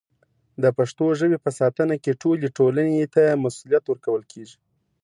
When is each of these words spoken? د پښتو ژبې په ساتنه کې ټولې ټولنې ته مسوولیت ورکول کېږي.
د 0.63 0.65
پښتو 0.77 1.05
ژبې 1.19 1.37
په 1.45 1.49
ساتنه 1.59 1.95
کې 2.03 2.19
ټولې 2.21 2.47
ټولنې 2.57 3.07
ته 3.15 3.23
مسوولیت 3.43 3.83
ورکول 3.87 4.23
کېږي. 4.31 4.57